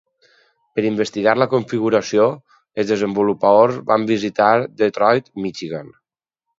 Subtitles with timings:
[0.77, 2.25] Per investigar la configuració,
[2.83, 4.53] els desenvolupadors van visitar
[4.85, 5.99] Detroit, Michigan.